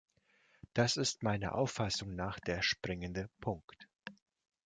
[0.73, 3.87] Das ist meiner Auffassung nach der springende Punkt.